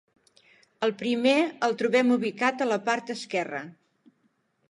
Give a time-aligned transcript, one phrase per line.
[0.87, 1.33] El primer
[1.67, 3.61] el trobem ubicat a la part esquerra.